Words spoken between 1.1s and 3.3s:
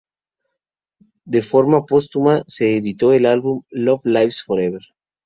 De forma póstuma se editó el